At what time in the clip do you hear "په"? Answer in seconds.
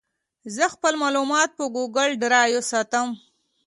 1.57-1.63